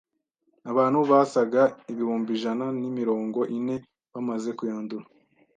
[0.71, 3.75] Abantu basaga ibihumbi ijana ni mirongo ine
[4.13, 5.05] bamaze kuyandura